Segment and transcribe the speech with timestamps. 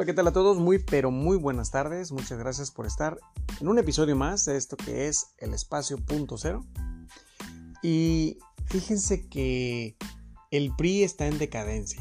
[0.00, 0.56] Hola, ¿qué tal a todos?
[0.56, 2.10] Muy, pero muy buenas tardes.
[2.10, 3.18] Muchas gracias por estar
[3.60, 6.64] en un episodio más de esto que es el espacio punto cero.
[7.82, 9.98] Y fíjense que
[10.50, 12.00] el PRI está en decadencia.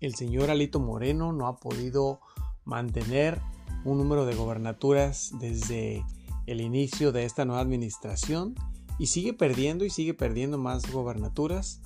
[0.00, 2.18] El señor Alito Moreno no ha podido
[2.64, 3.42] mantener
[3.84, 6.02] un número de gobernaturas desde
[6.46, 8.54] el inicio de esta nueva administración
[8.98, 11.82] y sigue perdiendo y sigue perdiendo más gobernaturas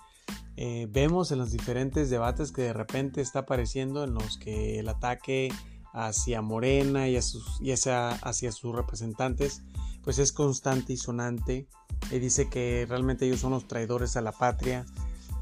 [0.56, 4.88] eh, vemos en los diferentes debates que de repente está apareciendo en los que el
[4.88, 5.50] ataque
[5.92, 9.62] hacia Morena y, hacia, sus representantes
[10.02, 11.68] pues es constante y sonante
[12.10, 14.84] y dice que realmente ellos son los traidores a la patria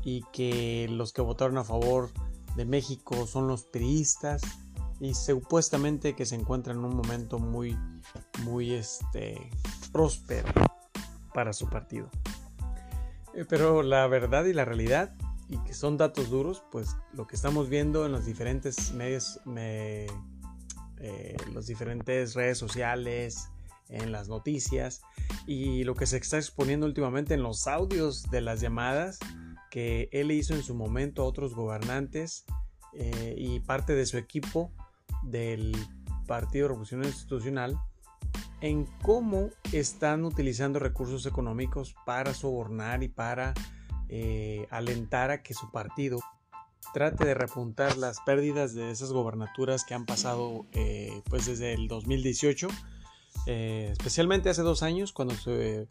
[0.04, 2.10] y que los que votaron a favor
[2.56, 4.42] de México son los periodistas
[5.00, 7.76] y supuestamente que se encuentran en un momento muy
[8.44, 9.50] muy este
[9.92, 10.52] próspero
[11.32, 12.10] para su partido.
[13.34, 15.14] Eh, pero la verdad y la realidad,
[15.48, 20.06] y que son datos duros, pues lo que estamos viendo en los diferentes medios, eh,
[21.52, 23.50] las diferentes redes sociales,
[23.88, 25.02] en las noticias,
[25.46, 29.18] y lo que se está exponiendo últimamente en los audios de las llamadas
[29.70, 32.44] que él hizo en su momento a otros gobernantes
[32.92, 34.72] eh, y parte de su equipo
[35.22, 35.76] del
[36.26, 37.78] Partido Revolucionario Institucional
[38.60, 43.54] en cómo están utilizando recursos económicos para sobornar y para
[44.08, 46.18] eh, alentar a que su partido
[46.92, 51.88] trate de repuntar las pérdidas de esas gobernaturas que han pasado eh, pues desde el
[51.88, 52.68] 2018,
[53.46, 55.88] eh, especialmente hace dos años cuando se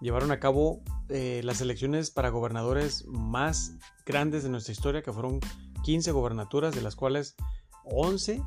[0.00, 3.74] llevaron a cabo las elecciones para gobernadores más
[4.06, 5.40] grandes de nuestra historia, que fueron
[5.82, 7.34] 15 gobernaturas, de las cuales
[7.84, 8.40] 11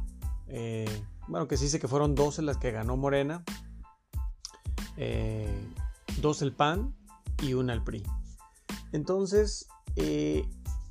[1.28, 3.44] bueno, que se dice que fueron 12 las que ganó Morena,
[4.98, 5.48] eh,
[6.22, 6.96] dos el PAN
[7.42, 8.04] y una el PRI.
[8.92, 10.48] Entonces, eh,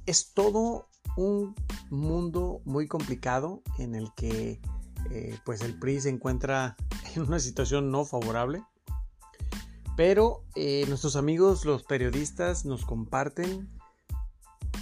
[0.06, 1.54] es todo un
[1.90, 4.60] mundo muy complicado en el que
[5.10, 6.76] eh, pues el PRI se encuentra
[7.14, 8.64] en una situación no favorable.
[9.94, 10.42] Pero
[10.88, 13.68] nuestros amigos los periodistas nos comparten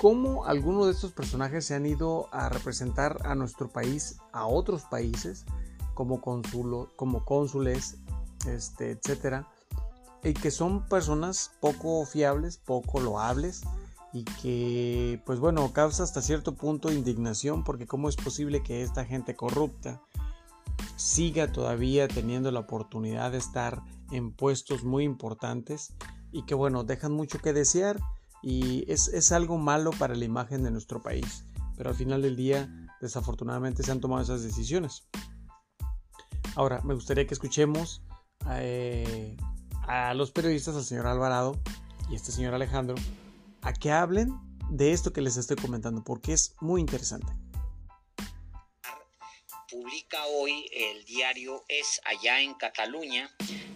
[0.01, 4.83] cómo algunos de estos personajes se han ido a representar a nuestro país, a otros
[4.83, 5.45] países,
[5.95, 7.99] como, como cónsules,
[8.47, 9.49] este, etcétera,
[10.23, 13.63] y que son personas poco fiables, poco loables,
[14.13, 19.05] y que, pues bueno, causa hasta cierto punto indignación, porque cómo es posible que esta
[19.05, 20.03] gente corrupta
[20.97, 25.95] siga todavía teniendo la oportunidad de estar en puestos muy importantes
[26.33, 28.01] y que bueno, dejan mucho que desear
[28.43, 31.45] y es, algo malo para la imagen de nuestro país.
[31.77, 32.69] Pero al final del día,
[33.01, 35.09] desafortunadamente, se han tomado esas decisiones.
[36.57, 38.03] Ahora, me gustaría que escuchemos
[38.53, 39.37] eh,
[39.87, 41.61] a los periodistas, al señor Alvarado
[42.11, 42.97] y este señor Alejandro,
[43.63, 44.35] a que hablen
[44.71, 47.33] de esto que les estoy comentando, porque es muy interesante.
[49.71, 53.31] Publica hoy el diario Es allá en Cataluña,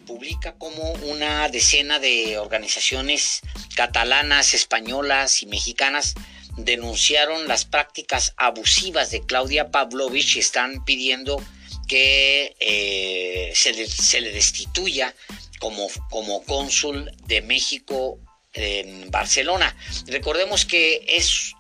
[0.06, 3.40] publica como una decena de organizaciones
[3.76, 6.14] catalanas, españolas y mexicanas
[6.56, 11.42] denunciaron las prácticas abusivas de Claudia Pavlovich y están pidiendo
[11.86, 13.72] que eh, se,
[14.20, 15.14] le, destituya
[15.58, 18.18] como, como cónsul de México
[18.52, 19.76] en Barcelona.
[20.06, 21.54] Recordemos que es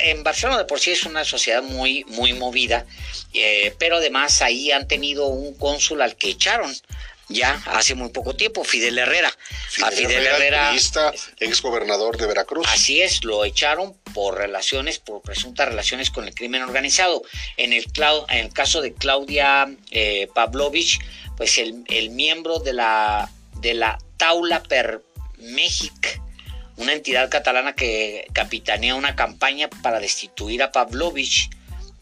[0.00, 2.86] en Barcelona de por sí es una sociedad muy, muy movida,
[3.32, 6.72] eh, pero además ahí han tenido un cónsul al que echaron
[7.28, 9.32] ya hace muy poco tiempo, Fidel Herrera.
[9.68, 10.74] Fidel, a Fidel Herrera,
[11.40, 12.66] ex gobernador de Veracruz.
[12.68, 17.22] Así es, lo echaron por relaciones, por presuntas relaciones con el crimen organizado.
[17.56, 17.86] En el,
[18.28, 21.00] en el caso de Claudia eh, Pavlovich,
[21.36, 23.30] pues el, el, miembro de la,
[23.60, 25.02] de la Taula per
[25.38, 26.08] México,
[26.76, 31.50] una entidad catalana que capitanea una campaña para destituir a Pavlovich,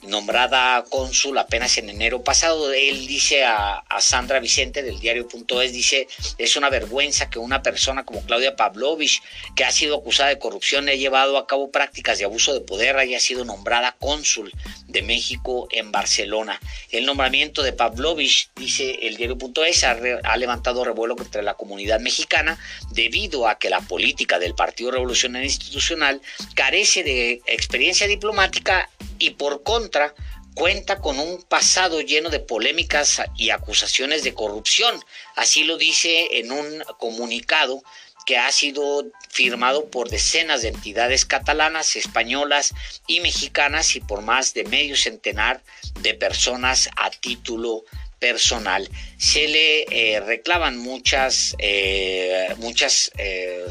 [0.03, 2.73] nombrada cónsul apenas en enero pasado.
[2.73, 6.09] Él dice a, Sandra Vicente del diario.es, dice,
[6.39, 9.23] es una vergüenza que una persona como Claudia Pavlovich,
[9.55, 12.97] que ha sido acusada de corrupción, ha llevado a cabo prácticas de abuso de poder,
[12.97, 14.53] haya sido nombrada cónsul
[14.89, 16.61] de México en Barcelona.
[16.91, 22.59] El nombramiento de Pavlovich, dice el diario.es, ha, ha levantado revuelo entre la comunidad mexicana
[22.91, 26.21] debido a que la política del Partido Revolucionario Institucional
[26.55, 28.91] carece de experiencia diplomática
[29.23, 30.15] y por contra
[30.55, 35.01] cuenta con un pasado lleno de polémicas y acusaciones de corrupción.
[35.37, 37.83] Así lo dice en un comunicado
[38.27, 42.75] que ha sido firmado por decenas de entidades catalanas, españolas
[43.07, 45.63] y mexicanas y por más de medio centenar
[46.01, 47.85] de personas a título
[48.19, 48.89] personal.
[49.19, 53.67] Se le eh, reclaman muchas, eh, muchas eh,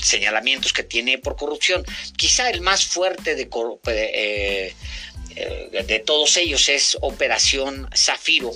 [0.00, 1.84] señalamientos que tiene por corrupción.
[2.16, 3.48] Quizá el más fuerte de,
[3.86, 4.74] eh,
[5.36, 8.52] eh, de todos ellos es Operación Zafiro,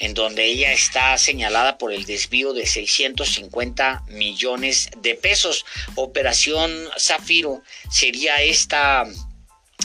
[0.00, 5.64] en donde ella está señalada por el desvío de 650 millones de pesos.
[5.94, 9.04] Operación Zafiro sería esta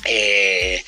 [0.05, 0.83] eh,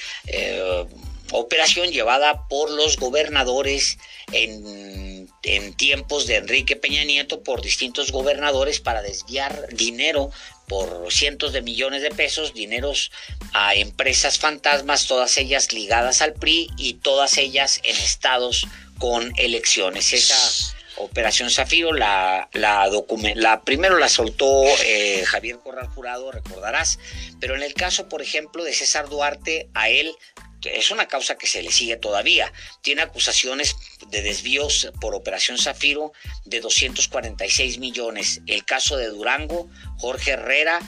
[1.31, 3.97] operación llevada por los gobernadores
[4.31, 10.31] en, en, tiempos de Enrique Peña Nieto por distintos gobernadores para desviar dinero
[10.67, 13.11] por cientos de millones de pesos, dineros
[13.53, 18.65] a empresas fantasmas, todas ellas ligadas al PRI y todas ellas en estados
[18.97, 20.13] con elecciones.
[20.13, 22.89] Esa operación Zafiro, la, la,
[23.35, 26.99] la primero la soltó eh, Javier Corral Jurado, recordarás,
[27.39, 30.15] pero en el caso, por ejemplo, de César Duarte, a él
[30.65, 32.51] es una causa que se le sigue todavía.
[32.81, 33.75] Tiene acusaciones
[34.07, 36.13] de desvíos por Operación Zafiro
[36.45, 38.41] de 246 millones.
[38.47, 40.79] El caso de Durango, Jorge Herrera,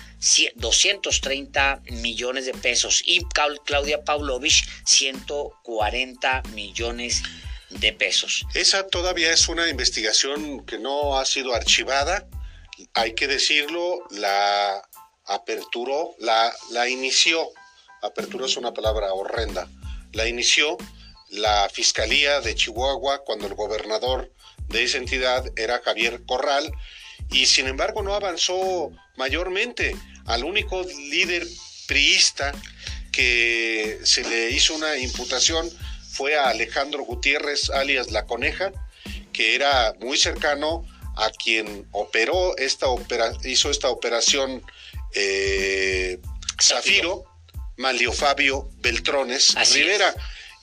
[0.55, 3.01] 230 millones de pesos.
[3.05, 3.21] Y
[3.65, 7.21] Claudia Pavlovich, 140 millones
[7.69, 8.45] de pesos.
[8.53, 12.27] Esa todavía es una investigación que no ha sido archivada.
[12.93, 14.81] Hay que decirlo, la
[15.25, 17.49] aperturó, la, la inició
[18.05, 19.67] apertura es una palabra horrenda,
[20.13, 20.77] la inició
[21.29, 24.31] la Fiscalía de Chihuahua cuando el gobernador
[24.69, 26.71] de esa entidad era Javier Corral
[27.31, 29.95] y sin embargo no avanzó mayormente.
[30.25, 31.45] Al único líder
[31.87, 32.51] priista
[33.11, 35.69] que se le hizo una imputación
[36.11, 38.71] fue a Alejandro Gutiérrez, alias La Coneja,
[39.33, 40.85] que era muy cercano
[41.17, 42.87] a quien operó esta
[43.43, 44.63] hizo esta operación
[45.13, 46.19] eh,
[46.61, 47.23] Zafiro
[47.77, 50.13] Manlio Fabio Beltrones Rivera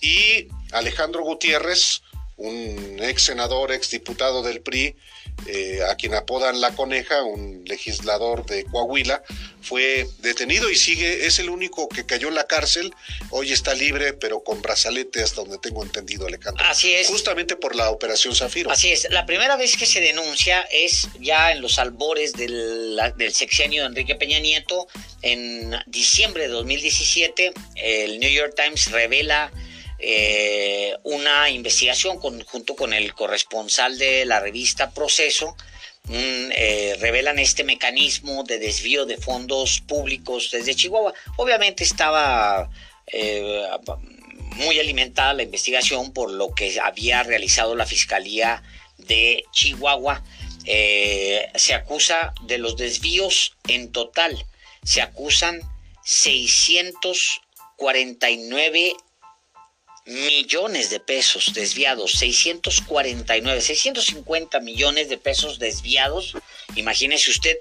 [0.00, 2.02] y Alejandro Gutiérrez,
[2.36, 4.96] un ex senador, ex diputado del PRI,
[5.46, 9.22] eh, a quien apodan La Coneja, un legislador de Coahuila,
[9.60, 12.94] fue detenido y sigue, es el único que cayó en la cárcel,
[13.30, 16.64] hoy está libre, pero con brazalete hasta donde tengo entendido, Alejandro.
[16.64, 17.08] Así es.
[17.08, 18.70] Justamente por la operación Zafiro.
[18.70, 23.32] Así es, la primera vez que se denuncia es ya en los albores del, del
[23.34, 24.86] sexenio de Enrique Peña Nieto,
[25.22, 29.50] en diciembre de 2017, el New York Times revela
[30.04, 35.56] eh, una investigación junto con el corresponsal de la revista Proceso.
[36.10, 41.14] Eh, revelan este mecanismo de desvío de fondos públicos desde Chihuahua.
[41.36, 42.68] Obviamente estaba
[43.06, 43.62] eh,
[44.56, 48.64] muy alimentada la investigación por lo que había realizado la Fiscalía
[48.98, 50.24] de Chihuahua.
[50.64, 54.44] se acusa de los desvíos en total.
[54.82, 55.60] Se acusan
[56.02, 58.96] 649
[60.04, 66.34] millones de pesos desviados, 649, 650 millones de pesos desviados.
[66.74, 67.58] Imagínese usted,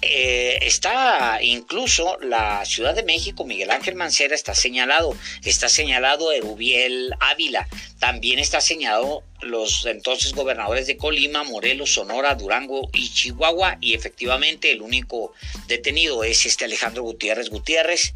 [0.00, 7.14] eh, está incluso la Ciudad de México, Miguel Ángel Mancera está señalado, está señalado Erubiel
[7.20, 7.68] Ávila,
[7.98, 14.70] también está señalado los entonces gobernadores de Colima, Morelos, Sonora, Durango y Chihuahua, y efectivamente
[14.70, 15.32] el único
[15.66, 18.12] detenido es este Alejandro Gutiérrez Gutiérrez,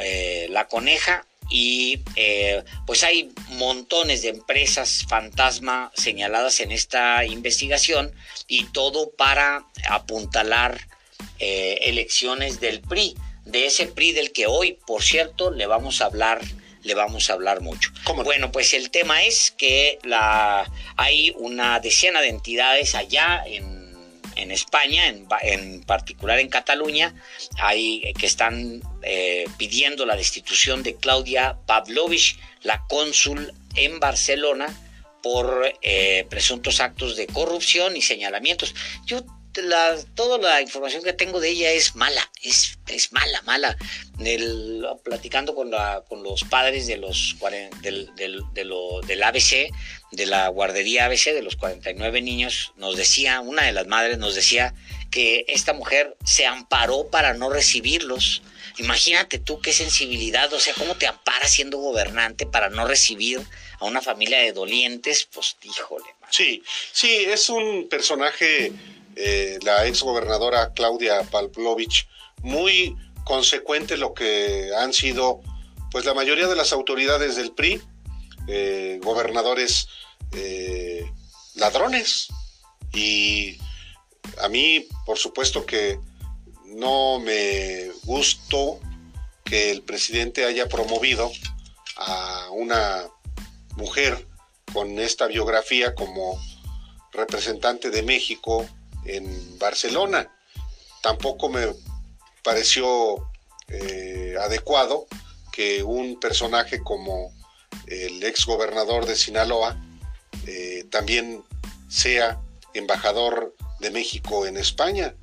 [0.00, 8.10] eh, la coneja, y eh, pues hay montones de empresas fantasma señaladas en esta investigación
[8.48, 10.80] y todo para apuntalar
[11.38, 16.06] eh, elecciones del PRI, de ese PRI del que hoy, por cierto, le vamos a
[16.06, 16.40] hablar
[16.84, 17.90] le vamos a hablar mucho.
[18.24, 23.81] Bueno, pues el tema es que la, hay una decena de entidades allá en
[24.42, 27.14] en España, en, particular en Cataluña,
[27.58, 34.68] hay eh, que están eh, pidiendo la destitución de Claudia Pavlovich, la cónsul en Barcelona,
[35.22, 38.74] por eh, presuntos actos de corrupción y señalamientos.
[39.06, 39.24] Yo
[39.56, 43.76] la, toda la información que tengo de ella es mala, es, es mala, mala.
[45.04, 47.36] Platicando con, la, con los padres de los,
[47.82, 49.70] del, del, del ABC,
[50.12, 54.34] de la guardería ABC, de los 49 niños, nos decía, una de las madres nos
[54.34, 54.74] decía
[55.10, 58.42] que esta mujer se amparó para no recibirlos.
[58.78, 63.40] Imagínate tú qué sensibilidad, o sea, cómo te amparas siendo gobernante para no recibir
[63.78, 66.06] a una familia de dolientes, pues híjole.
[66.30, 68.72] Sí, sí, es un personaje
[69.16, 72.08] eh, la ex gobernadora Claudia Pavlovich,
[72.42, 75.40] muy consecuente lo que han sido
[75.90, 77.82] pues la mayoría de las autoridades del PRI,
[78.48, 79.88] eh, gobernadores
[80.32, 81.04] eh,
[81.54, 82.28] ladrones.
[82.92, 83.58] Y
[84.40, 85.98] a mí, por supuesto que
[86.64, 88.80] no me gustó
[89.44, 91.30] que el presidente haya promovido
[91.96, 93.06] a una
[93.76, 94.26] mujer
[94.72, 96.40] con esta biografía como
[97.12, 98.66] representante de México
[99.04, 100.30] en Barcelona.
[101.02, 101.66] Tampoco me
[102.42, 103.30] pareció
[103.68, 105.06] eh, adecuado
[105.52, 107.32] que un personaje como
[107.86, 109.76] el ex gobernador de Sinaloa
[110.46, 111.44] eh, también
[111.88, 112.40] sea
[112.74, 115.14] embajador de México en España.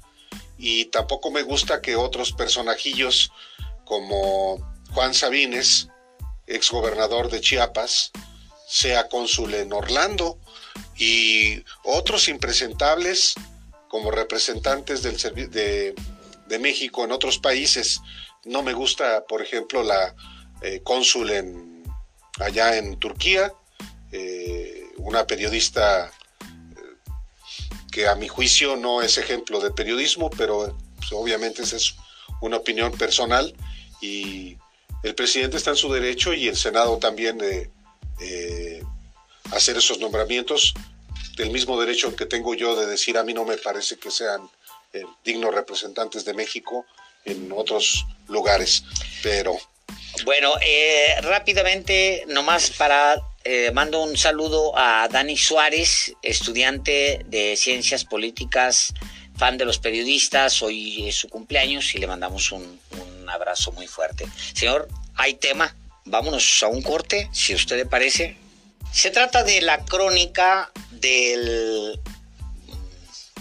[0.57, 3.31] Y tampoco me gusta que otros personajillos
[3.86, 4.57] como
[4.93, 5.88] Juan Sabines,
[6.48, 8.12] ex gobernador de Chiapas,
[8.67, 10.38] sea cónsul en Orlando
[10.95, 13.33] y otros impresentables
[13.89, 15.17] como representantes del
[15.51, 18.01] de, México en otros países.
[18.46, 20.15] No me gusta, por ejemplo, la
[20.62, 21.84] eh, cónsul en,
[22.39, 23.53] allá en Turquía,
[24.12, 27.12] eh, una periodista eh,
[27.91, 31.96] que a mi juicio no es ejemplo de periodismo, pero pues, obviamente esa es
[32.41, 33.53] una opinión personal
[34.01, 34.58] y
[35.03, 37.69] el presidente está en su derecho y el Senado también de
[39.51, 40.74] hacer esos nombramientos
[41.39, 44.41] del mismo derecho que tengo yo de decir a mí no me parece que sean
[45.24, 46.86] dignos representantes de México
[47.24, 48.84] en otros lugares,
[49.24, 49.58] pero
[50.25, 58.03] bueno, eh, rápidamente, nomás para, eh, mando un saludo a Dani Suárez, estudiante de Ciencias
[58.03, 58.93] Políticas,
[59.38, 63.88] fan de los periodistas, hoy es su cumpleaños y le mandamos un, un abrazo muy
[63.88, 64.25] fuerte.
[64.53, 68.36] Señor, hay tema, vámonos a un corte, si a usted le parece.
[68.91, 72.00] Se trata de la crónica del,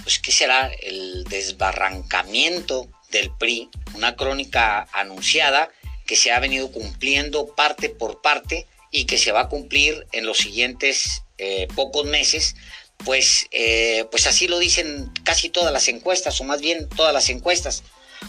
[0.03, 0.71] pues, ¿qué será?
[0.81, 5.71] El desbarrancamiento del PRI, una crónica anunciada
[6.07, 10.25] que se ha venido cumpliendo parte por parte y que se va a cumplir en
[10.25, 12.57] los siguientes eh, pocos meses,
[13.05, 17.29] pues, eh, pues así lo dicen casi todas las encuestas, o más bien todas las
[17.29, 17.85] encuestas.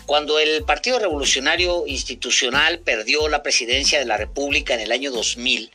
[0.06, 5.72] Cuando el Partido Revolucionario Institucional perdió la presidencia de la República en el año 2000,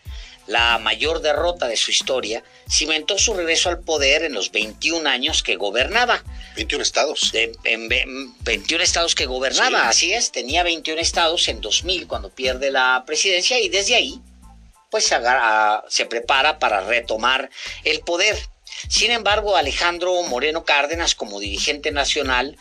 [0.46, 5.42] la mayor derrota de su historia, cimentó su regreso al poder en los 21 años
[5.42, 6.22] que gobernaba.
[6.56, 7.32] 21 estados.
[7.34, 7.88] en
[8.40, 13.58] 21 estados que gobernaba, así es, tenía 21 estados en 2000 cuando pierde la presidencia
[13.58, 14.20] y desde ahí
[14.90, 15.16] pues se,
[15.88, 17.50] se prepara para retomar
[17.82, 18.38] el poder.
[18.88, 22.56] Sin embargo, Alejandro Moreno Cárdenas como dirigente nacional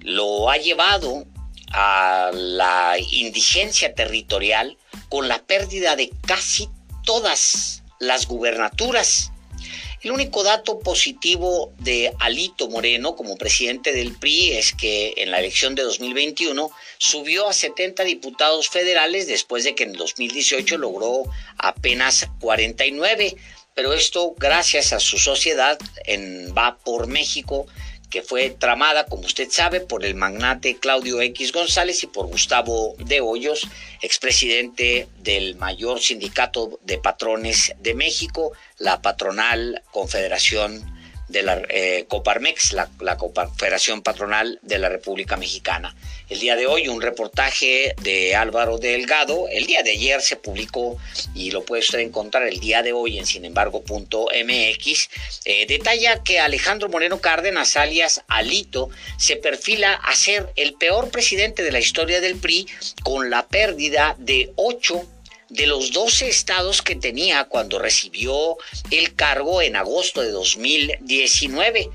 [0.00, 1.24] lo ha llevado
[1.70, 4.76] a la indigencia territorial
[5.08, 6.68] con la pérdida de casi
[7.08, 9.32] todas las gubernaturas.
[10.02, 15.38] El único dato positivo de Alito Moreno como presidente del PRI es que en la
[15.38, 21.22] elección de 2021 subió a 70 diputados federales después de que en 2018 logró
[21.56, 23.36] apenas 49,
[23.72, 27.66] pero esto gracias a su sociedad en Va por México
[28.10, 32.94] que fue tramada, como usted sabe, por el magnate Claudio X González y por Gustavo
[32.98, 33.68] de Hoyos,
[34.02, 40.98] expresidente del mayor sindicato de patrones de México, la patronal Confederación
[41.28, 45.94] de la eh, Coparmex, la, la Confederación Patronal de la República Mexicana.
[46.28, 50.98] El día de hoy un reportaje de Álvaro Delgado, el día de ayer se publicó
[51.34, 55.10] y lo puede usted encontrar el día de hoy en sinembargo.mx,
[55.46, 61.62] eh, detalla que Alejandro Moreno Cárdenas, alias Alito, se perfila a ser el peor presidente
[61.62, 62.66] de la historia del PRI
[63.02, 65.08] con la pérdida de ocho
[65.48, 68.58] de los 12 estados que tenía cuando recibió
[68.90, 71.88] el cargo en agosto de 2019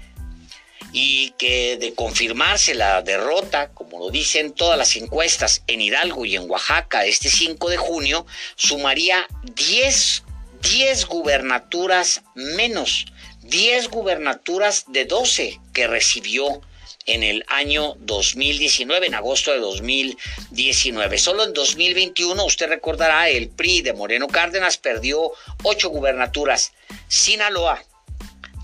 [0.94, 6.36] y que de confirmarse la derrota, como lo dicen todas las encuestas en Hidalgo y
[6.36, 10.24] en Oaxaca este 5 de junio, sumaría 10,
[10.62, 13.08] 10 gubernaturas menos,
[13.42, 16.62] 10 gubernaturas de 12 que recibió
[17.06, 21.18] en el año 2019, en agosto de 2019.
[21.18, 25.32] Solo en 2021, usted recordará, el PRI de Moreno Cárdenas perdió
[25.64, 26.72] ocho gubernaturas.
[27.08, 27.84] Sinaloa,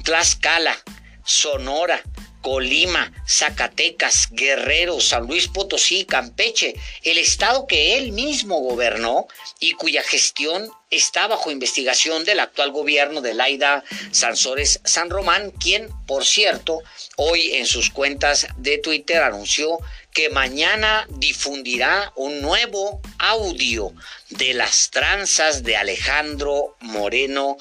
[0.03, 0.77] Tlaxcala,
[1.25, 2.01] Sonora,
[2.41, 9.27] Colima, Zacatecas, Guerrero, San Luis Potosí, Campeche, el estado que él mismo gobernó
[9.59, 15.89] y cuya gestión está bajo investigación del actual gobierno de Laida Sansores San Román, quien,
[16.07, 16.81] por cierto,
[17.15, 19.79] hoy en sus cuentas de Twitter anunció
[20.13, 23.93] que mañana difundirá un nuevo audio
[24.29, 27.57] de las tranzas de Alejandro Moreno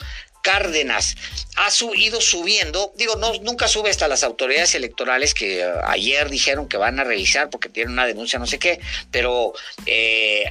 [0.49, 1.15] Cárdenas
[1.57, 6.69] ha ido subiendo, digo, no, nunca sube hasta las autoridades electorales que eh, ayer dijeron
[6.69, 9.53] que van a revisar porque tienen una denuncia, no sé qué, pero
[9.85, 10.45] eh,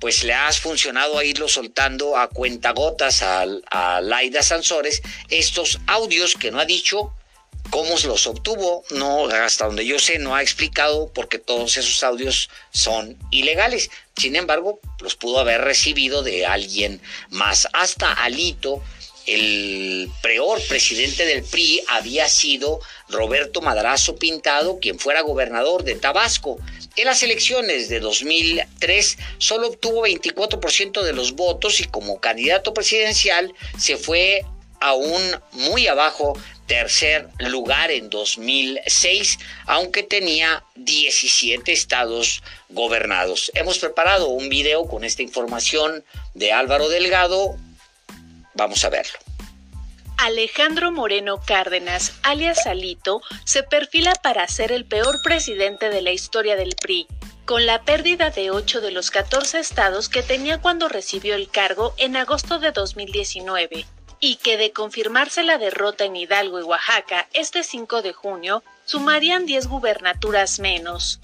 [0.00, 6.34] pues le has funcionado a irlo soltando a cuentagotas a, a Laida Sansores estos audios
[6.34, 7.14] que no ha dicho
[7.70, 12.50] cómo los obtuvo, no, hasta donde yo sé, no ha explicado porque todos esos audios
[12.72, 13.88] son ilegales.
[14.16, 17.00] Sin embargo, los pudo haber recibido de alguien
[17.30, 17.68] más.
[17.72, 18.82] Hasta Alito
[19.26, 26.58] el peor presidente del PRI había sido Roberto Madrazo Pintado, quien fuera gobernador de Tabasco.
[26.96, 33.52] En las elecciones de 2003 solo obtuvo 24% de los votos y como candidato presidencial
[33.78, 34.44] se fue
[34.80, 36.34] aún muy abajo
[36.66, 43.50] tercer lugar en 2006, aunque tenía 17 estados gobernados.
[43.54, 47.56] Hemos preparado un video con esta información de Álvaro Delgado.
[48.54, 49.18] Vamos a verlo.
[50.18, 56.54] Alejandro Moreno Cárdenas, alias Alito, se perfila para ser el peor presidente de la historia
[56.54, 57.08] del PRI,
[57.44, 61.92] con la pérdida de 8 de los 14 estados que tenía cuando recibió el cargo
[61.96, 63.84] en agosto de 2019,
[64.20, 69.44] y que de confirmarse la derrota en Hidalgo y Oaxaca este 5 de junio, sumarían
[69.44, 71.18] 10 gubernaturas menos.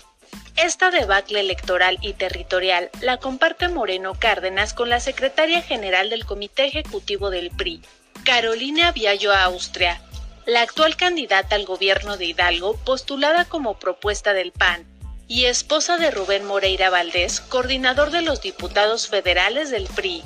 [0.56, 6.64] Esta debacle electoral y territorial la comparte Moreno Cárdenas con la secretaria general del Comité
[6.66, 7.82] Ejecutivo del PRI,
[8.24, 10.00] Carolina Viallo Austria,
[10.46, 14.86] la actual candidata al gobierno de Hidalgo, postulada como propuesta del PAN,
[15.28, 20.22] y esposa de Rubén Moreira Valdés, coordinador de los diputados federales del PRI.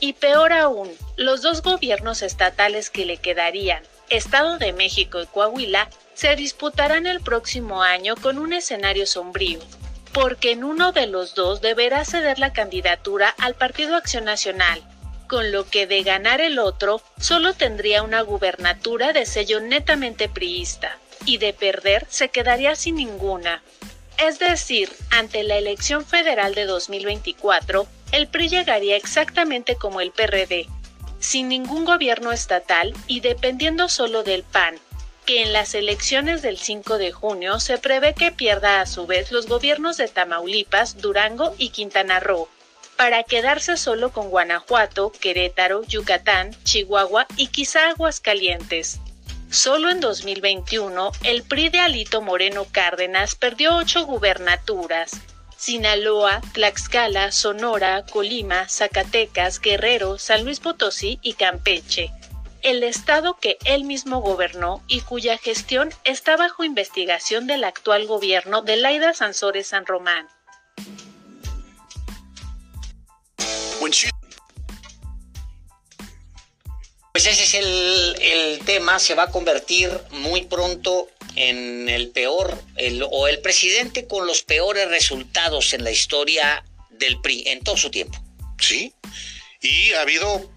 [0.00, 5.88] Y peor aún, los dos gobiernos estatales que le quedarían, Estado de México y Coahuila,
[6.14, 9.60] se disputarán el próximo año con un escenario sombrío,
[10.12, 14.82] porque en uno de los dos deberá ceder la candidatura al Partido Acción Nacional,
[15.26, 20.98] con lo que de ganar el otro solo tendría una gubernatura de sello netamente priista,
[21.24, 23.62] y de perder se quedaría sin ninguna.
[24.18, 30.66] Es decir, ante la elección federal de 2024, el PRI llegaría exactamente como el PRD,
[31.18, 34.78] sin ningún gobierno estatal y dependiendo solo del PAN,
[35.24, 39.30] que en las elecciones del 5 de junio se prevé que pierda a su vez
[39.30, 42.48] los gobiernos de Tamaulipas, Durango y Quintana Roo,
[42.96, 49.00] para quedarse solo con Guanajuato, Querétaro, Yucatán, Chihuahua y quizá Aguascalientes.
[49.50, 55.12] Solo en 2021, el PRI de Alito Moreno Cárdenas perdió ocho gubernaturas.
[55.56, 62.10] Sinaloa, Tlaxcala, Sonora, Colima, Zacatecas, Guerrero, San Luis Potosí y Campeche.
[62.62, 68.62] El estado que él mismo gobernó y cuya gestión está bajo investigación del actual gobierno
[68.62, 70.28] de Laida Sansores San Román.
[77.12, 82.62] Pues ese es el, tema, se va a convertir muy pronto en el peor,
[83.10, 87.90] o el presidente con los peores resultados en la historia del PRI en todo su
[87.90, 88.18] tiempo.
[88.58, 88.94] Sí,
[89.60, 90.48] y ha habido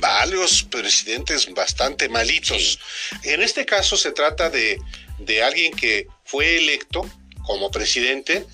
[0.00, 2.78] varios presidentes bastante malitos.
[3.22, 4.78] En este caso se trata de,
[5.18, 7.08] de alguien que fue electo
[7.46, 8.46] como presidente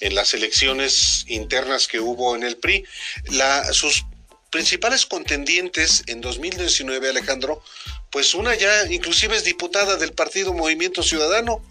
[0.00, 2.84] en las elecciones internas que hubo en el PRI.
[3.30, 4.04] La, sus
[4.50, 7.62] principales contendientes en 2019, Alejandro,
[8.10, 11.64] pues una ya inclusive es diputada del partido Movimiento Ciudadano.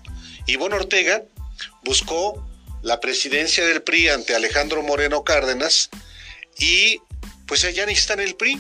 [0.48, 1.24] Ivonne Ortega
[1.84, 2.48] buscó
[2.82, 5.90] la presidencia del PRI ante Alejandro Moreno Cárdenas
[6.58, 7.00] y
[7.46, 8.60] pues ni está en el PRI.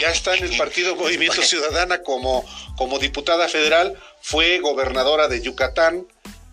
[0.00, 2.44] Ya está en el partido Movimiento Ciudadana como,
[2.76, 6.06] como diputada federal, fue gobernadora de Yucatán,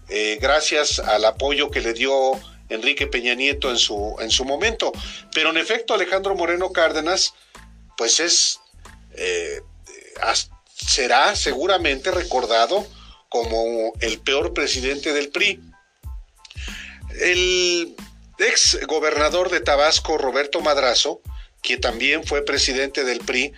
[0.10, 2.34] eh, gracias al apoyo que le dio
[2.70, 4.92] Enrique Peña Nieto en su, en su momento.
[5.34, 7.34] Pero en efecto, Alejandro Moreno Cárdenas,
[7.98, 8.60] pues es,
[9.14, 9.62] eh,
[10.76, 12.86] será seguramente recordado
[13.30, 15.62] como el peor presidente del PRI.
[17.20, 17.96] El
[18.40, 21.22] ex gobernador de Tabasco, Roberto Madrazo,
[21.68, 23.52] que también fue presidente del PRI,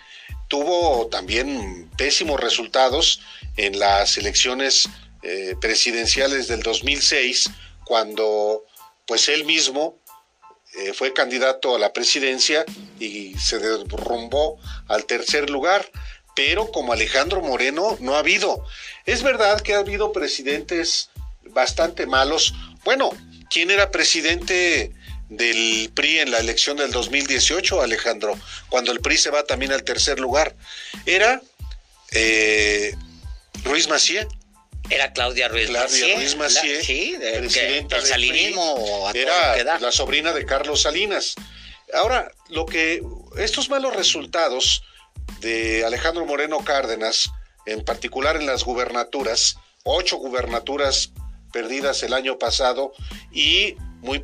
[0.48, 3.20] tuvo también pésimos resultados
[3.56, 4.88] en las elecciones
[5.22, 7.50] eh, presidenciales del 2006,
[7.84, 8.64] cuando
[9.06, 10.00] pues él mismo
[10.76, 12.64] eh, fue candidato a la presidencia
[12.98, 15.88] y se derrumbó al tercer lugar.
[16.34, 18.64] Pero como Alejandro Moreno no ha habido.
[19.06, 21.10] Es verdad que ha habido presidentes
[21.44, 22.54] bastante malos.
[22.84, 23.10] Bueno,
[23.50, 24.92] ¿quién era presidente
[25.30, 28.38] del PRI en la elección del 2018, Alejandro?
[28.68, 30.54] Cuando el PRI se va también al tercer lugar.
[31.06, 31.40] Era
[32.12, 32.94] eh,
[33.64, 34.28] Ruiz Macié.
[34.90, 40.82] Era Claudia Ruiz Claudia Ruiz Macié, sí, presidenta el salinismo era la sobrina de Carlos
[40.82, 41.36] Salinas.
[41.94, 43.00] Ahora, lo que
[43.36, 44.82] estos malos resultados
[45.40, 47.30] de Alejandro Moreno Cárdenas,
[47.66, 51.12] en particular en las gubernaturas, ocho gubernaturas
[51.52, 52.92] perdidas el año pasado
[53.32, 54.18] y muy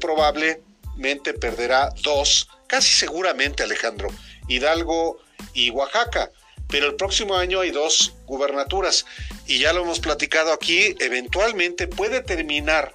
[1.40, 4.08] perderá dos, casi seguramente Alejandro,
[4.48, 5.18] Hidalgo
[5.54, 6.30] y Oaxaca
[6.68, 9.06] pero el próximo año hay dos gubernaturas
[9.46, 12.92] y ya lo hemos platicado aquí, eventualmente puede terminar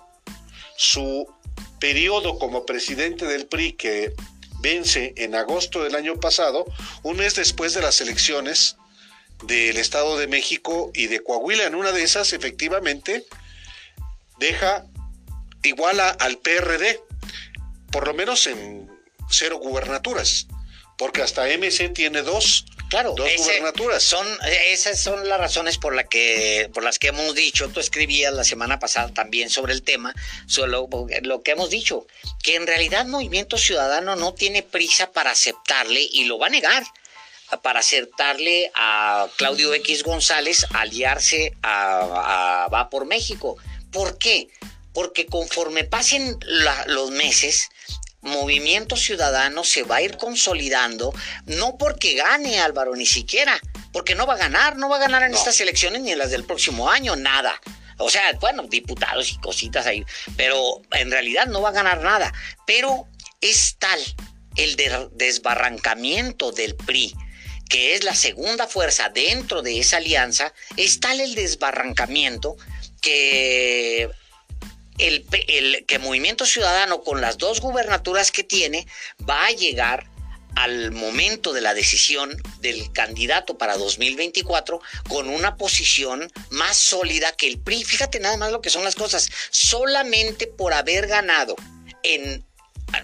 [0.77, 1.27] su
[1.79, 4.13] periodo como presidente del PRI que
[4.59, 6.65] vence en agosto del año pasado,
[7.03, 8.75] un mes después de las elecciones
[9.43, 11.65] del Estado de México y de Coahuila.
[11.65, 13.25] En una de esas, efectivamente,
[14.37, 14.85] deja
[15.63, 16.99] igual al PRD,
[17.91, 18.89] por lo menos en
[19.29, 20.47] cero gubernaturas,
[20.97, 22.65] porque hasta MC tiene dos.
[22.89, 24.03] Claro, dos gubernaturas.
[24.03, 24.27] Son,
[24.67, 28.43] esas son las razones por, la que, por las que hemos dicho, tú escribías la
[28.43, 30.13] semana pasada también sobre el tema,
[30.45, 30.89] sobre lo,
[31.21, 32.05] lo que hemos dicho,
[32.43, 36.83] que en realidad Movimiento Ciudadano no tiene prisa para aceptarle y lo va a negar
[37.57, 43.57] para aceptarle a Claudio X González aliarse a, Va por México.
[43.91, 44.47] ¿Por qué?
[44.93, 46.37] Porque conforme pasen
[46.87, 47.69] los meses,
[48.21, 51.13] Movimiento Ciudadano se va a ir consolidando,
[51.45, 53.59] no porque gane Álvaro, ni siquiera,
[53.91, 56.31] porque no va a ganar, no va a ganar en estas elecciones ni en las
[56.31, 57.59] del próximo año, nada.
[57.97, 60.05] O sea, bueno, diputados y cositas ahí,
[60.37, 62.31] pero en realidad no va a ganar nada.
[62.65, 63.07] Pero
[63.41, 63.99] es tal
[64.55, 64.75] el
[65.13, 67.15] desbarrancamiento del PRI,
[67.69, 72.55] que es la segunda fuerza dentro de esa alianza, es tal el desbarrancamiento
[73.01, 74.09] que
[75.01, 78.87] el, que Movimiento Ciudadano con las dos gubernaturas que tiene
[79.27, 80.07] va a llegar
[80.55, 87.47] al momento de la decisión del candidato para 2024 con una posición más sólida que
[87.47, 87.83] el PRI.
[87.83, 89.29] Fíjate nada más lo que son las cosas.
[89.49, 91.55] Solamente por haber ganado
[92.03, 92.45] en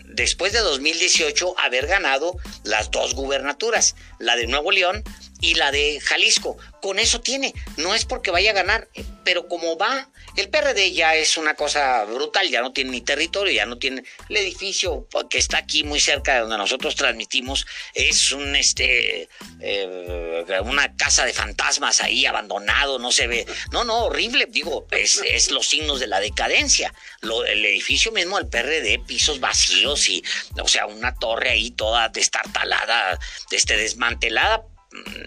[0.05, 5.03] después de 2018 haber ganado las dos gubernaturas, la de Nuevo León
[5.41, 6.57] y la de Jalisco.
[6.81, 8.89] Con eso tiene, no es porque vaya a ganar,
[9.23, 13.51] pero como va, el PRD ya es una cosa brutal, ya no tiene ni territorio,
[13.51, 18.31] ya no tiene el edificio que está aquí muy cerca de donde nosotros transmitimos, es
[18.31, 19.29] un este
[19.61, 25.21] eh, una casa de fantasmas ahí abandonado, no se ve, no, no, horrible, digo, es,
[25.27, 26.93] es los signos de la decadencia.
[27.23, 30.23] el edificio mismo del PRD, pisos vacíos y,
[30.61, 33.19] o sea, una torre ahí toda destartalada,
[33.49, 34.63] este, desmantelada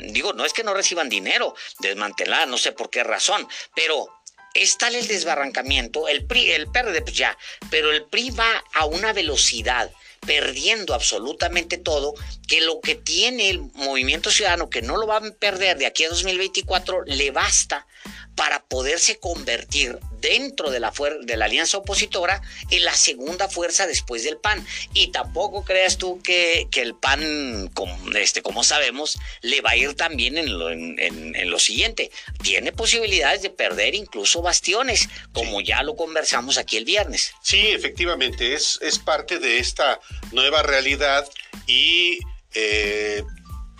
[0.09, 4.09] digo, no es que no reciban dinero, desmantelar, no sé por qué razón, pero
[4.55, 7.37] es tal el desbarrancamiento, el PRI, el PRD pues ya,
[7.71, 9.91] pero el PRI va a una velocidad
[10.27, 12.15] perdiendo absolutamente todo,
[12.47, 16.05] que lo que tiene el movimiento ciudadano, que no lo va a perder de aquí
[16.05, 17.87] a 2024, le basta
[18.35, 22.41] para poderse convertir dentro de la, de la alianza opositora
[22.71, 24.65] en la segunda fuerza después del PAN.
[24.95, 29.95] Y tampoco creas tú que, el PAN, como, este, como sabemos, le va a ir
[29.95, 32.11] también en lo, en, lo siguiente.
[32.43, 37.33] Tiene posibilidades de perder incluso bastiones, como ya lo conversamos aquí el viernes.
[37.43, 40.01] Sí, efectivamente, es, es parte de esta
[40.33, 41.29] nueva realidad
[41.67, 42.19] y
[42.55, 43.23] eh,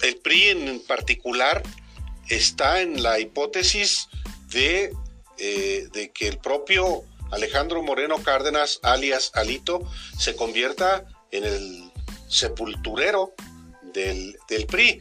[0.03, 1.63] el PRI en particular
[2.29, 4.09] está en la hipótesis
[4.51, 4.93] de,
[5.39, 9.83] eh, de que el propio Alejandro Moreno Cárdenas, alias Alito,
[10.19, 11.93] se convierta en el
[12.29, 13.33] sepulturero
[13.93, 14.37] del,
[14.67, 15.01] PRI.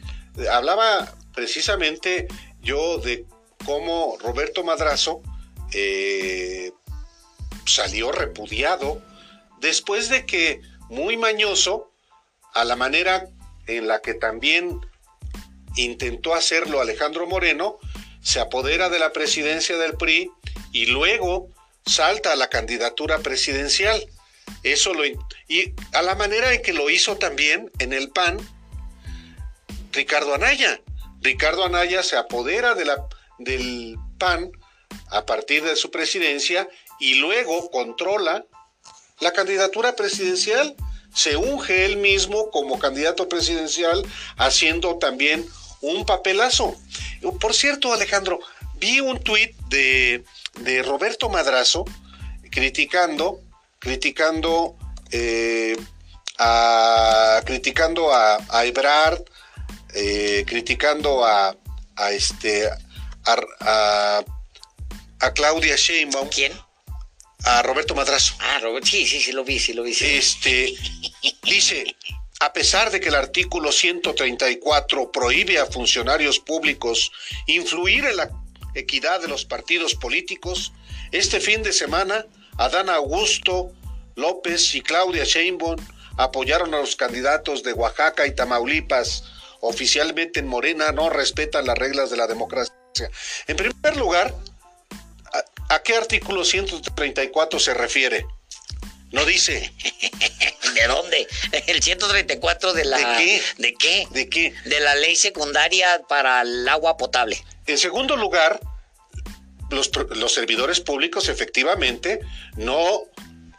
[0.50, 2.28] Hablaba precisamente
[2.60, 3.26] yo de
[3.64, 5.22] cómo Roberto Madrazo
[5.72, 6.72] eh,
[7.66, 9.02] salió repudiado
[9.60, 11.90] después de que, muy mañoso,
[12.54, 13.28] a la manera
[13.66, 14.80] en la que también
[15.76, 17.78] intentó hacerlo Alejandro Moreno,
[18.22, 20.30] se apodera de la presidencia del PRI
[20.72, 21.48] y luego
[21.86, 24.06] salta a la candidatura presidencial.
[24.62, 28.38] Eso lo y a la manera en que lo hizo también en el PAN
[29.92, 30.80] Ricardo Anaya.
[31.20, 33.06] Ricardo Anaya se apodera de la,
[33.38, 34.50] del PAN
[35.10, 38.44] a partir de su presidencia y luego controla
[39.20, 40.74] la candidatura presidencial.
[41.14, 44.04] Se unge él mismo como candidato presidencial,
[44.36, 45.46] haciendo también
[45.80, 46.76] un papelazo.
[47.40, 48.40] Por cierto, Alejandro,
[48.74, 50.24] vi un tuit de,
[50.84, 51.84] Roberto Madrazo
[52.50, 53.40] criticando,
[53.78, 54.76] criticando,
[55.10, 55.76] eh,
[56.38, 59.22] a, criticando a, a Ebrard,
[59.94, 61.56] eh, criticando a,
[61.96, 62.68] a este,
[63.26, 64.24] a,
[65.20, 66.28] a, Claudia Sheinbaum.
[66.28, 66.52] ¿Quién?
[67.44, 68.34] A Roberto Madrazo.
[68.40, 69.96] Ah, Robert, sí, sí, sí, lo vi, sí, lo vi.
[69.98, 70.74] Este,
[71.42, 71.96] dice,
[72.40, 77.12] a pesar de que el artículo 134 prohíbe a funcionarios públicos
[77.46, 78.30] influir en la
[78.74, 80.72] equidad de los partidos políticos,
[81.12, 82.26] este fin de semana
[82.56, 83.72] Adán Augusto
[84.16, 85.76] López y Claudia Sheinbaum
[86.16, 89.24] apoyaron a los candidatos de Oaxaca y Tamaulipas.
[89.60, 92.74] Oficialmente en Morena no respetan las reglas de la democracia.
[93.46, 94.34] En primer lugar,
[95.68, 98.26] ¿a, qué artículo 134 se refiere?
[99.12, 99.72] No dice.
[100.74, 101.26] ¿De dónde?
[101.66, 102.96] El 134 de la...
[102.96, 103.42] ¿De qué?
[103.58, 104.06] ¿De qué?
[104.10, 104.54] ¿De qué?
[104.64, 107.42] De la ley secundaria para el agua potable.
[107.66, 108.60] En segundo lugar,
[109.70, 109.90] los,
[110.32, 112.20] servidores públicos efectivamente
[112.56, 113.02] no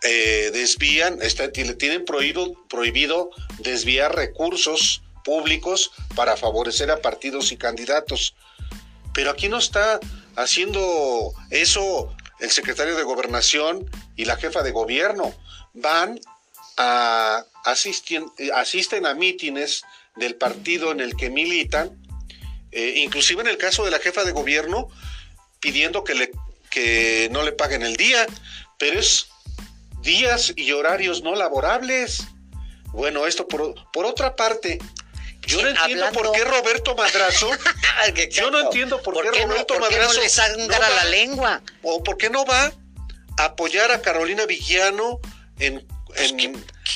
[0.03, 8.35] eh, desvían, está, tienen prohibido, prohibido desviar recursos públicos para favorecer a partidos y candidatos.
[9.13, 9.99] Pero aquí no está
[10.35, 13.89] haciendo eso el secretario de gobernación
[14.21, 15.33] y la jefa de gobierno.
[15.73, 16.19] Van
[16.77, 19.83] a asisten, asisten a mítines
[20.15, 21.99] del partido en el que militan,
[22.71, 24.89] eh, inclusive en el caso de la jefa de gobierno,
[25.59, 26.31] pidiendo que, le,
[26.69, 28.27] que no le paguen el día,
[28.77, 29.27] pero es
[30.01, 32.23] días y horarios no laborables.
[32.93, 34.77] Bueno, esto por, por otra parte,
[35.47, 37.49] yo no entiendo por qué Roberto Madrazo.
[38.31, 40.21] yo no entiendo por, qué, Roberto Madrazo.
[40.57, 41.61] No, va, la lengua.
[41.81, 42.71] O por qué no va
[43.37, 45.19] apoyar a Carolina Villano
[45.59, 45.85] en.
[46.05, 46.33] Pues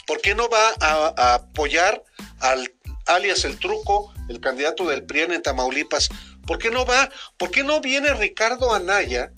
[0.06, 2.04] ¿Por qué no va a, apoyar
[2.42, 2.70] al
[3.06, 6.10] alias el truco, el candidato del PRIAN en Tamaulipas?
[6.46, 7.10] ¿Por qué no va?
[7.38, 9.32] ¿Por qué no viene Ricardo Anaya?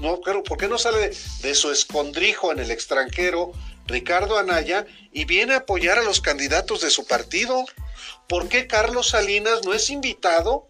[0.00, 3.52] no, ¿Por qué no sale de su escondrijo en el extranjero
[3.86, 7.64] Ricardo Anaya y viene a apoyar a los candidatos de su partido.
[8.28, 10.68] ¿Por qué Carlos Salinas no es invitado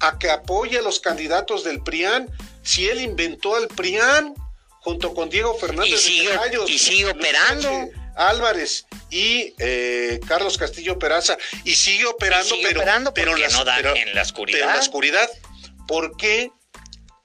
[0.00, 2.28] a que apoye a los candidatos del PRIAN
[2.68, 4.34] si él inventó al PRIAN
[4.80, 7.88] junto con Diego Fernández y sigue, de y sigue operando?
[8.14, 12.56] Álvarez y eh, Carlos Castillo Peraza y sigue operando,
[13.14, 14.58] pero, pero, no da en la oscuridad.
[14.58, 15.30] Pero en la oscuridad.
[15.86, 16.50] ¿Por qué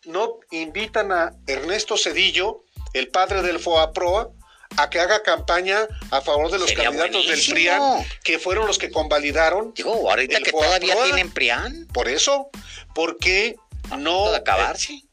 [0.05, 2.61] no invitan a Ernesto Cedillo,
[2.93, 4.29] el padre del FOAPROA,
[4.77, 8.91] a que haga campaña a favor de los candidatos del PRIAN, que fueron los que
[8.91, 9.73] convalidaron.
[9.73, 11.85] Digo, ahorita que todavía tienen PRIAN.
[11.93, 12.49] Por eso,
[12.95, 13.57] ¿por qué
[13.97, 14.31] no.
[14.31, 15.03] De acabarse.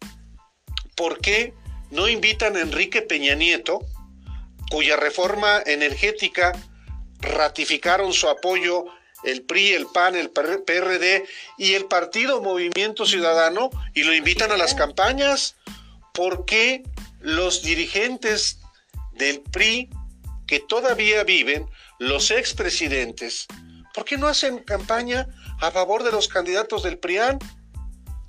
[1.01, 1.55] ¿Por qué
[1.91, 3.79] no invitan a Enrique Peña Nieto,
[4.71, 6.53] cuya reforma energética
[7.21, 8.85] ratificaron su apoyo
[9.25, 11.25] el PRI, el PAN, el PRD
[11.57, 15.57] y el Partido Movimiento Ciudadano y lo invitan a las campañas?
[16.13, 16.83] ¿Por qué
[17.21, 18.59] los dirigentes
[19.15, 19.89] del PRI
[20.47, 21.67] que todavía viven,
[21.99, 23.47] los expresidentes,
[23.95, 25.27] ¿por qué no hacen campaña
[25.63, 27.39] a favor de los candidatos del PRIAN?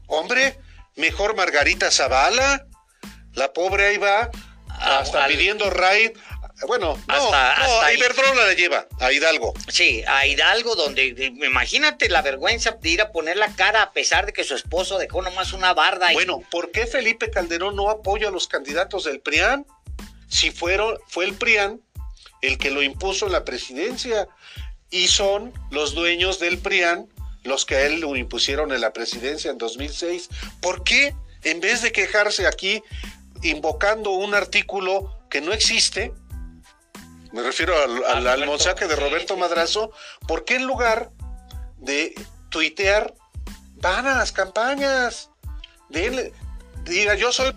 [0.07, 0.57] Hombre,
[0.95, 2.65] mejor Margarita Zavala,
[3.34, 4.30] la pobre ahí va
[4.69, 6.12] hasta pidiendo raid.
[6.67, 9.54] Bueno, no, hasta, no, a Iberdrola la lleva, a Hidalgo.
[9.67, 11.08] Sí, a Hidalgo, donde
[11.43, 14.99] imagínate la vergüenza de ir a poner la cara a pesar de que su esposo
[14.99, 16.12] dejó nomás una barda.
[16.13, 19.65] Bueno, ¿por qué Felipe Calderón no apoya a los candidatos del PRIAN?
[20.32, 21.82] si fueron, fue el PRIAN
[22.41, 24.27] el que lo impuso en la presidencia
[24.89, 27.08] y son los dueños del PRIAN
[27.43, 30.30] los que a él lo impusieron en la presidencia en 2006.
[30.62, 32.84] ¿Por qué en vez de quejarse aquí
[33.41, 36.13] invocando un artículo que no existe,
[37.32, 37.73] me refiero
[38.06, 39.91] al, al, de Roberto Madrazo,
[40.27, 41.12] ¿por qué en lugar
[41.77, 42.13] de
[42.49, 43.15] tuitear
[43.77, 45.30] van a las campañas?
[45.89, 47.54] diga, yo soy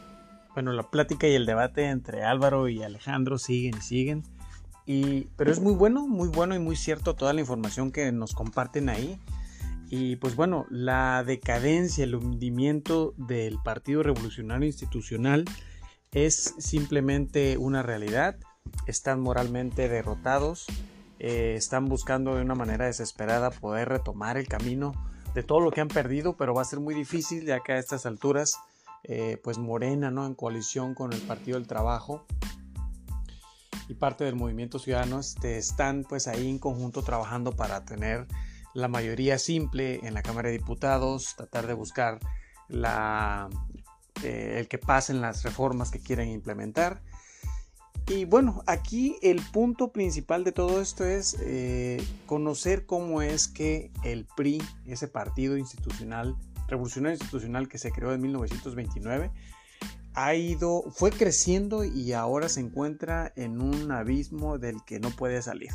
[0.54, 4.22] bueno, la plática y el debate entre Álvaro y Alejandro siguen y siguen.
[4.86, 8.34] Y, pero es muy bueno, muy bueno y muy cierto toda la información que nos
[8.34, 9.18] comparten ahí.
[9.96, 15.44] Y pues bueno, la decadencia, el hundimiento del Partido Revolucionario Institucional
[16.10, 18.36] es simplemente una realidad.
[18.88, 20.66] Están moralmente derrotados,
[21.20, 24.94] eh, están buscando de una manera desesperada poder retomar el camino
[25.32, 27.78] de todo lo que han perdido, pero va a ser muy difícil ya que a
[27.78, 28.58] estas alturas
[29.04, 30.26] eh, pues Morena, ¿no?
[30.26, 32.26] En coalición con el Partido del Trabajo
[33.88, 38.26] y parte del Movimiento Ciudadano este, están pues ahí en conjunto trabajando para tener
[38.74, 42.18] la mayoría simple en la Cámara de Diputados, tratar de buscar
[42.68, 43.48] la,
[44.22, 47.00] eh, el que pasen las reformas que quieren implementar.
[48.06, 53.90] Y bueno, aquí el punto principal de todo esto es eh, conocer cómo es que
[54.02, 56.36] el PRI, ese partido institucional
[56.68, 59.30] revolucionario institucional que se creó en 1929
[60.14, 65.42] ha ido, fue creciendo y ahora se encuentra en un abismo del que no puede
[65.42, 65.70] salir.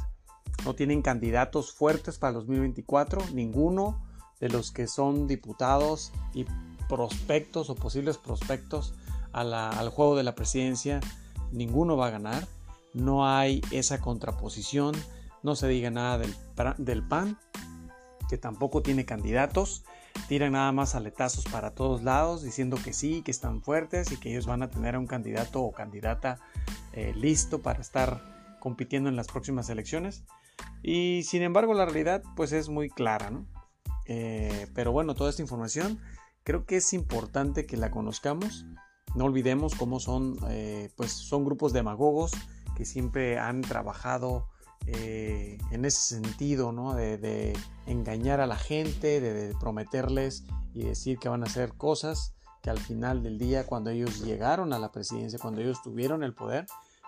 [0.65, 4.05] No tienen candidatos fuertes para 2024, ninguno
[4.39, 6.45] de los que son diputados y
[6.87, 8.93] prospectos o posibles prospectos
[9.31, 10.99] al juego de la presidencia,
[11.51, 12.47] ninguno va a ganar.
[12.93, 14.95] No hay esa contraposición,
[15.43, 17.37] no se diga nada del, PAN,
[18.27, 19.83] que tampoco tiene candidatos
[20.27, 24.31] tiran nada más aletazos para todos lados diciendo que sí, que están fuertes y que
[24.31, 26.39] ellos van a tener a un candidato o candidata
[26.93, 30.23] eh, listo para estar compitiendo en las próximas elecciones.
[30.83, 33.45] Y sin embargo la realidad pues es muy clara, ¿no?
[34.05, 35.99] Eh, pero bueno, toda esta información
[36.43, 38.65] creo que es importante que la conozcamos.
[39.15, 42.31] No olvidemos cómo son, eh, pues son grupos demagogos
[42.75, 44.47] que siempre han trabajado
[44.87, 46.95] eh, en ese sentido, ¿no?
[46.95, 50.43] De, engañar a la gente, de, prometerles
[50.73, 54.73] y decir que van a hacer cosas que al final del día, cuando ellos llegaron
[54.73, 56.65] a la presidencia, cuando ellos tuvieron el poder,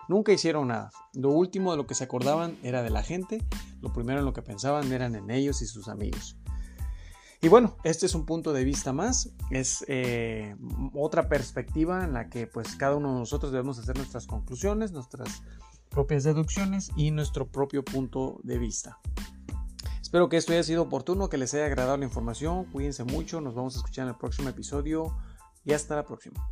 [0.08, 0.90] Nunca hicieron nada.
[1.14, 3.42] Lo último de lo que se acordaban era de la gente,
[3.80, 6.36] lo primero en lo que pensaban eran en ellos y sus amigos.
[7.40, 10.54] Y bueno, este es un punto de vista más, es eh,
[10.94, 15.42] otra perspectiva en la que pues cada uno de nosotros debemos hacer nuestras conclusiones, nuestras
[15.88, 19.00] propias deducciones y nuestro propio punto de vista.
[20.00, 23.56] Espero que esto haya sido oportuno, que les haya agradado la información, cuídense mucho, nos
[23.56, 25.16] vamos a escuchar en el próximo episodio
[25.64, 26.48] y hasta la próxima.